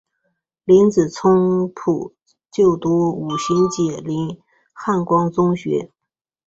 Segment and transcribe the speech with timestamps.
[0.63, 2.11] 林子聪曾
[2.51, 4.41] 就读五旬节林
[4.73, 5.91] 汉光中学。